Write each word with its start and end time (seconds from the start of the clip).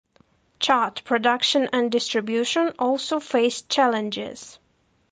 Chart 0.59 0.99
production 1.05 1.69
and 1.71 1.91
distribution 1.91 2.73
also 2.79 3.19
faced 3.19 3.69
challenges. 3.69 4.57